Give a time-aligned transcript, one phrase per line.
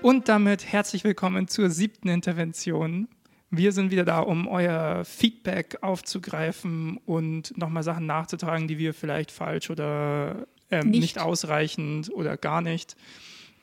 [0.00, 3.08] Und damit herzlich willkommen zur siebten Intervention.
[3.50, 9.32] Wir sind wieder da, um euer Feedback aufzugreifen und nochmal Sachen nachzutragen, die wir vielleicht
[9.32, 11.00] falsch oder ähm, nicht.
[11.00, 11.18] nicht.
[11.18, 12.96] ausreichend oder gar nicht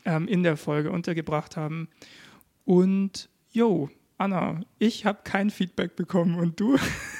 [0.03, 1.87] ähm, in der Folge untergebracht haben.
[2.65, 6.77] Und jo, Anna, ich habe kein Feedback bekommen und du?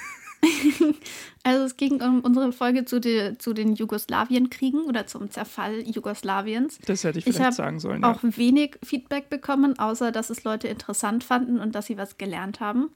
[1.44, 6.80] Also es ging um unsere Folge zu, die, zu den Jugoslawienkriegen oder zum Zerfall Jugoslawiens.
[6.88, 8.00] Das hätte ich vielleicht ich sagen sollen.
[8.00, 8.38] Ich habe auch ja.
[8.38, 12.90] wenig Feedback bekommen, außer dass es Leute interessant fanden und dass sie was gelernt haben.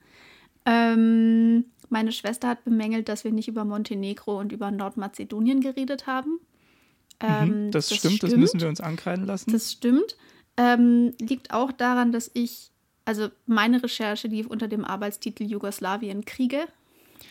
[0.65, 6.39] Ähm, meine Schwester hat bemängelt, dass wir nicht über Montenegro und über Nordmazedonien geredet haben.
[7.21, 9.51] Mhm, ähm, das, das stimmt, stimmt, das müssen wir uns ankreiden lassen.
[9.51, 10.17] Das stimmt.
[10.57, 12.71] Ähm, liegt auch daran, dass ich,
[13.05, 16.67] also meine Recherche lief unter dem Arbeitstitel Jugoslawien Kriege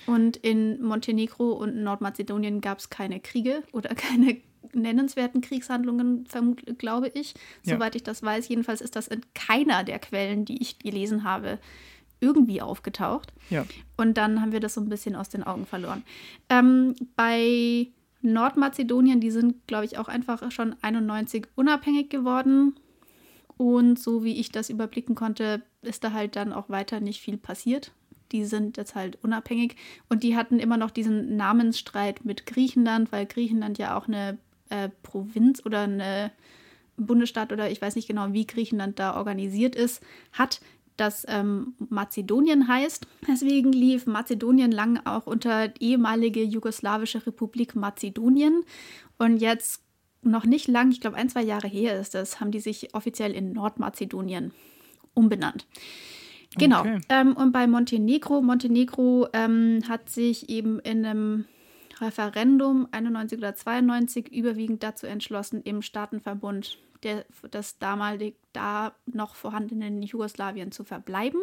[0.06, 4.38] und in Montenegro und Nordmazedonien gab es keine Kriege oder keine
[4.72, 6.26] nennenswerten Kriegshandlungen,
[6.78, 7.34] glaube ich.
[7.62, 7.74] Ja.
[7.74, 8.48] Soweit ich das weiß.
[8.48, 11.58] Jedenfalls ist das in keiner der Quellen, die ich gelesen habe,
[12.20, 13.32] irgendwie aufgetaucht.
[13.50, 13.64] Ja.
[13.96, 16.02] Und dann haben wir das so ein bisschen aus den Augen verloren.
[16.48, 17.88] Ähm, bei
[18.22, 22.74] Nordmazedonien, die sind, glaube ich, auch einfach schon 91 unabhängig geworden.
[23.56, 27.36] Und so wie ich das überblicken konnte, ist da halt dann auch weiter nicht viel
[27.36, 27.92] passiert
[28.32, 29.76] die sind jetzt halt unabhängig
[30.08, 34.38] und die hatten immer noch diesen Namensstreit mit Griechenland, weil Griechenland ja auch eine
[34.70, 36.30] äh, Provinz oder eine
[36.96, 40.60] Bundesstaat oder ich weiß nicht genau, wie Griechenland da organisiert ist, hat,
[40.96, 43.06] das ähm, Mazedonien heißt.
[43.28, 48.64] Deswegen lief Mazedonien lang auch unter ehemalige jugoslawische Republik Mazedonien.
[49.16, 49.82] Und jetzt
[50.22, 53.32] noch nicht lang, ich glaube ein, zwei Jahre her ist das, haben die sich offiziell
[53.32, 54.52] in Nordmazedonien
[55.14, 55.66] umbenannt.
[56.58, 56.80] Genau.
[56.80, 57.00] Okay.
[57.08, 61.44] Ähm, und bei Montenegro, Montenegro ähm, hat sich eben in einem
[62.00, 70.02] Referendum 91 oder 92 überwiegend dazu entschlossen, im Staatenverbund der, des damalig da noch vorhandenen
[70.02, 71.40] Jugoslawien zu verbleiben.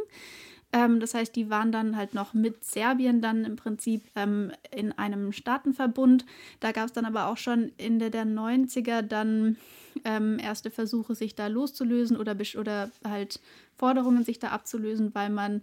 [0.73, 4.91] Ähm, das heißt, die waren dann halt noch mit Serbien dann im Prinzip ähm, in
[4.91, 6.25] einem Staatenverbund.
[6.59, 9.57] Da gab es dann aber auch schon Ende der 90er dann
[10.05, 13.41] ähm, erste Versuche, sich da loszulösen oder, oder halt
[13.75, 15.61] Forderungen, sich da abzulösen, weil man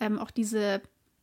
[0.00, 0.82] ähm, auch diese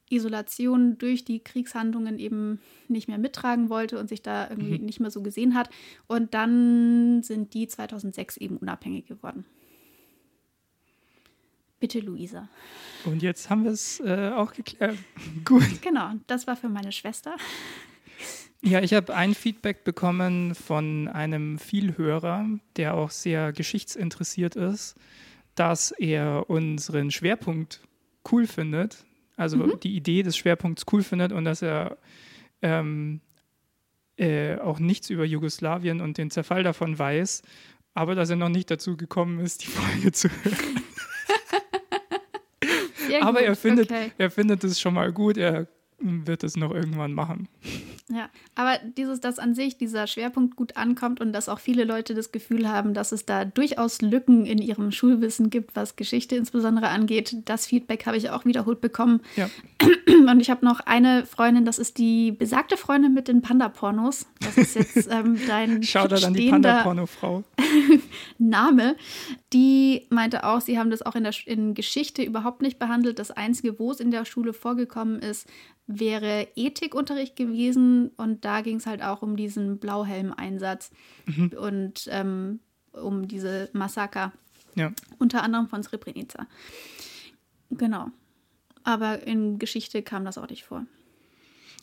[0.09, 4.85] Isolation durch die Kriegshandlungen eben nicht mehr mittragen wollte und sich da irgendwie mhm.
[4.85, 5.69] nicht mehr so gesehen hat.
[6.07, 9.45] Und dann sind die 2006 eben unabhängig geworden.
[11.79, 12.47] Bitte, Luisa.
[13.05, 14.97] Und jetzt haben wir es äh, auch geklärt.
[15.45, 15.81] Gut.
[15.81, 17.35] Genau, das war für meine Schwester.
[18.63, 24.95] Ja, ich habe ein Feedback bekommen von einem Vielhörer, der auch sehr geschichtsinteressiert ist
[25.55, 27.81] dass er unseren Schwerpunkt
[28.31, 29.05] cool findet,
[29.35, 29.79] also mhm.
[29.81, 31.97] die Idee des Schwerpunkts cool findet und dass er
[32.61, 33.21] ähm,
[34.17, 37.41] äh, auch nichts über Jugoslawien und den Zerfall davon weiß,
[37.94, 40.83] aber dass er noch nicht dazu gekommen ist, die Folge zu hören.
[43.21, 44.11] aber er findet, okay.
[44.17, 45.67] er findet es schon mal gut, er
[46.00, 47.47] wird es noch irgendwann machen.
[48.09, 52.13] Ja, aber dieses, dass an sich dieser Schwerpunkt gut ankommt und dass auch viele Leute
[52.13, 56.89] das Gefühl haben, dass es da durchaus Lücken in ihrem Schulwissen gibt, was Geschichte insbesondere
[56.89, 59.22] angeht, das Feedback habe ich auch wiederholt bekommen.
[59.35, 59.50] Ja.
[60.29, 64.25] Und ich habe noch eine Freundin, das ist die besagte Freundin mit den Panda-Pornos.
[64.41, 67.44] Das ist jetzt ähm, dein Shoutout an die Panda-Porno-Frau.
[68.38, 68.95] Name.
[69.53, 73.19] Die meinte auch, sie haben das auch in der in Geschichte überhaupt nicht behandelt.
[73.19, 75.47] Das Einzige, wo es in der Schule vorgekommen ist,
[75.88, 80.91] wäre Ethikunterricht gewesen und da ging es halt auch um diesen Blauhelm-Einsatz
[81.25, 81.52] mhm.
[81.57, 82.59] und ähm,
[82.94, 84.31] um diese Massaker.
[84.75, 84.91] Ja.
[85.19, 86.47] Unter anderem von Srebrenica.
[87.72, 88.07] Genau.
[88.84, 90.85] Aber in Geschichte kam das auch nicht vor.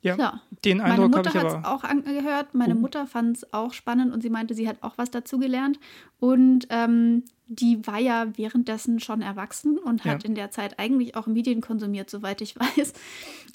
[0.03, 0.41] Ja, ja.
[0.65, 1.43] den Eindruck habe ich aber.
[1.43, 2.55] Meine Mutter hat es auch angehört.
[2.55, 2.79] Meine oh.
[2.79, 5.79] Mutter fand es auch spannend und sie meinte, sie hat auch was dazugelernt.
[6.21, 10.29] Und ähm, die war ja währenddessen schon erwachsen und hat ja.
[10.29, 12.93] in der Zeit eigentlich auch Medien konsumiert, soweit ich weiß.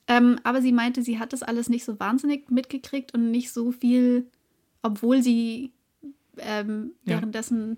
[0.07, 3.71] Ähm, aber sie meinte, sie hat das alles nicht so wahnsinnig mitgekriegt und nicht so
[3.71, 4.27] viel,
[4.81, 5.71] obwohl sie
[6.37, 7.15] ähm, ja.
[7.15, 7.77] währenddessen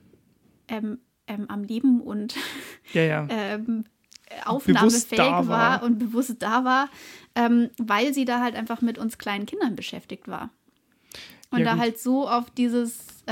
[0.69, 2.35] ähm, ähm, am Leben und
[2.93, 3.83] ja, ähm,
[4.45, 5.47] aufnahmefähig war.
[5.47, 5.83] war.
[5.83, 6.89] und bewusst da war,
[7.35, 10.49] ähm, weil sie da halt einfach mit uns kleinen Kindern beschäftigt war.
[11.51, 13.23] Und da halt so auf dieses,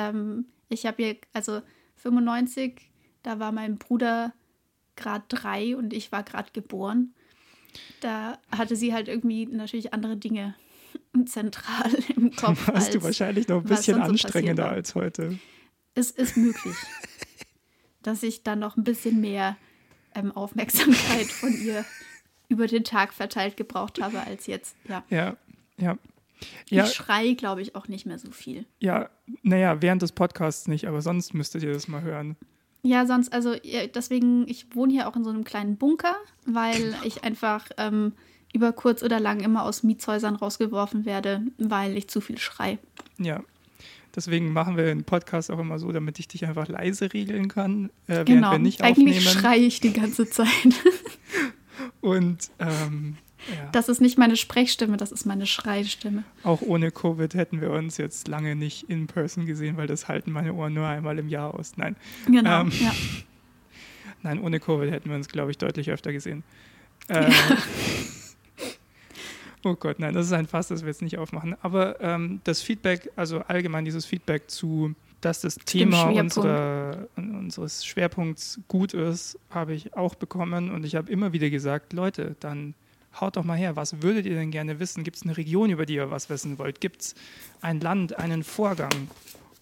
[0.70, 1.62] ich habe hier, also
[2.04, 2.90] 95,
[3.24, 4.34] da war mein Bruder
[4.96, 7.14] gerade drei und ich war gerade geboren.
[8.02, 10.56] Da hatte sie halt irgendwie natürlich andere Dinge
[11.26, 12.66] zentral im Kopf.
[12.68, 15.40] Da warst du wahrscheinlich noch ein bisschen anstrengender als heute.
[15.96, 16.76] Es ist möglich,
[18.02, 19.58] dass ich dann noch ein bisschen mehr
[20.14, 21.86] ähm, Aufmerksamkeit von ihr
[22.50, 24.76] über den Tag verteilt gebraucht habe als jetzt.
[24.88, 25.38] Ja, ja.
[25.78, 25.98] ja.
[26.70, 26.86] Ja.
[26.86, 28.66] Ich schreie, glaube ich, auch nicht mehr so viel.
[28.80, 29.10] Ja,
[29.42, 32.36] naja, während des Podcasts nicht, aber sonst müsstet ihr das mal hören.
[32.84, 33.56] Ja, sonst, also
[33.96, 36.16] deswegen, ich wohne hier auch in so einem kleinen Bunker,
[36.46, 38.12] weil ich einfach ähm,
[38.54, 42.78] über kurz oder lang immer aus Mietshäusern rausgeworfen werde, weil ich zu viel schrei.
[43.18, 43.42] Ja.
[44.16, 47.86] Deswegen machen wir den Podcast auch immer so, damit ich dich einfach leise regeln kann,
[47.86, 48.52] äh, während genau.
[48.52, 49.40] wir nicht Eigentlich aufnehmen.
[49.40, 50.48] schreie ich die ganze Zeit.
[52.02, 53.18] Und ähm,
[53.50, 53.70] ja.
[53.72, 56.24] Das ist nicht meine Sprechstimme, das ist meine Schreistimme.
[56.44, 60.32] Auch ohne Covid hätten wir uns jetzt lange nicht in person gesehen, weil das halten
[60.32, 61.74] meine Ohren nur einmal im Jahr aus.
[61.78, 61.96] Nein.
[62.26, 62.92] Genau, Ähm, ja.
[64.24, 66.44] Nein, ohne Covid hätten wir uns, glaube ich, deutlich öfter gesehen.
[67.10, 67.30] Äh,
[69.66, 71.58] oh Gott, nein, das ist ein Fass, das wir jetzt nicht aufmachen.
[71.62, 78.62] Aber ähm, das Feedback, also allgemein dieses Feedback zu, dass das Thema unserer, unseres Schwerpunkts
[78.70, 80.72] gut ist, habe ich auch bekommen.
[80.72, 82.74] Und ich habe immer wieder gesagt, Leute, dann
[83.20, 85.04] haut doch mal her, was würdet ihr denn gerne wissen?
[85.04, 86.82] Gibt es eine Region, über die ihr was wissen wollt?
[86.82, 87.16] Gibt es
[87.62, 88.92] ein Land, einen Vorgang?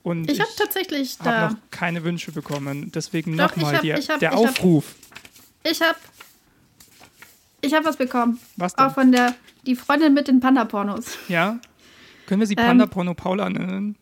[0.03, 1.50] Und Ich habe tatsächlich habe da.
[1.51, 2.92] noch keine Wünsche bekommen.
[2.94, 4.95] Deswegen nochmal hab- ich hab- der ich hab- Aufruf.
[5.63, 5.98] Ich habe.
[7.62, 8.39] Ich habe was bekommen.
[8.56, 8.86] Was denn?
[8.86, 9.36] Auch von der.
[9.68, 11.06] Die Freundin mit den Panda-Pornos.
[11.27, 11.59] Ja?
[12.25, 13.95] Können wir sie Ähm, Panda Porno Paula nennen?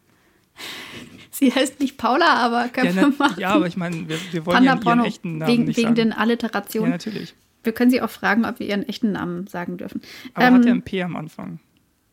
[1.32, 3.40] Sie heißt nicht Paula, aber Ja, können wir ne, machen.
[3.40, 5.96] ja, aber ich meine, wir, wir wollen ja ihren echten Namen Wegen, nicht wegen sagen.
[5.96, 6.92] den ja, Alliterationen.
[6.92, 7.34] natürlich.
[7.64, 10.02] Wir können sie auch fragen, ob wir ihren echten Namen sagen dürfen.
[10.34, 11.60] Aber Ähm, hat er ein P am Anfang?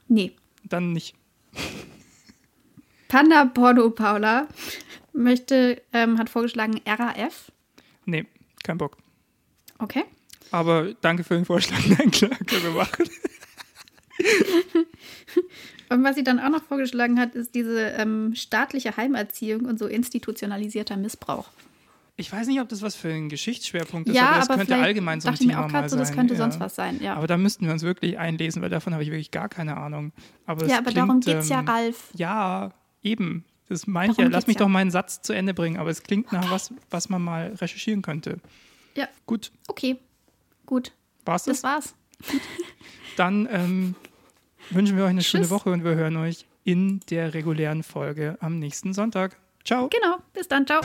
[0.08, 0.32] Nee.
[0.64, 1.14] Dann nicht.
[3.08, 4.48] Panda Porno Paula
[5.12, 7.52] möchte, ähm, hat vorgeschlagen RAF.
[8.04, 8.26] Nee,
[8.62, 8.96] kein Bock.
[9.78, 10.04] Okay.
[10.50, 11.78] Aber danke für den Vorschlag.
[11.98, 13.08] Nein, klar, können wir machen.
[15.88, 19.86] Und was sie dann auch noch vorgeschlagen hat, ist diese ähm, staatliche Heimerziehung und so
[19.86, 21.48] institutionalisierter Missbrauch.
[22.18, 24.76] Ich weiß nicht, ob das was für ein Geschichtsschwerpunkt ist, ja, aber das aber könnte
[24.76, 26.16] allgemein so ein Thema auch mal so, das sein.
[26.16, 26.38] könnte ja.
[26.38, 26.98] sonst was sein.
[27.02, 29.76] Ja, Aber da müssten wir uns wirklich einlesen, weil davon habe ich wirklich gar keine
[29.76, 30.12] Ahnung.
[30.46, 32.08] Aber, ja, aber klingt, darum geht es ja, ähm, Ralf.
[32.14, 32.70] Ja,
[33.02, 33.44] eben.
[33.68, 34.36] Das meine ich Darum ja.
[34.36, 34.60] Lass mich ja.
[34.60, 38.00] doch meinen Satz zu Ende bringen, aber es klingt nach was, was man mal recherchieren
[38.00, 38.38] könnte.
[38.94, 39.08] Ja.
[39.26, 39.96] Gut, Okay,
[40.64, 40.92] gut.
[41.24, 41.60] war's das?
[41.60, 41.94] Das war's.
[43.16, 43.94] Dann ähm,
[44.70, 45.50] wünschen wir euch eine schöne Tschüss.
[45.50, 49.36] Woche und wir hören euch in der regulären Folge am nächsten Sonntag.
[49.64, 49.88] Ciao.
[49.88, 50.18] Genau.
[50.32, 50.66] Bis dann.
[50.66, 50.80] Ciao.